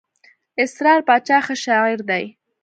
[0.63, 2.25] اسرار باچا ښه شاعر دئ.